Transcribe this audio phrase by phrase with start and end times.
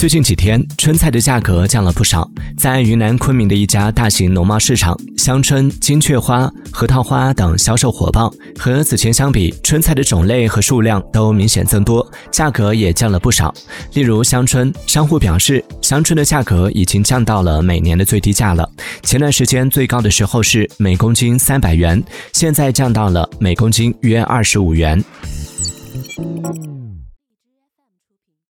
[0.00, 2.26] 最近几天春菜的价格降了不少。
[2.56, 12.10] 在云南昆明的一家大型农贸市场香椿金雀花核桃花等销售火爆和此前相比春菜的种类和数量都明显增多。
[12.30, 13.52] 价格也降了不少。
[13.92, 18.66] 例如香椿商户表示香椿的价格已经降到了每年的最低价了
[19.02, 25.04] 前段时间最高的时候是每公斤三百元现在降到了每公斤约二十五元。